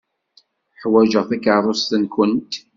Ḥwajeɣ 0.81 1.23
takeṛṛust-nwent. 1.29 2.53